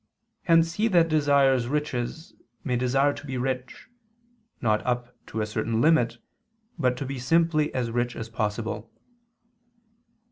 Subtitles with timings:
[0.45, 3.87] Hence he that desires riches, may desire to be rich,
[4.59, 6.17] not up to a certain limit,
[6.79, 8.89] but to be simply as rich as possible.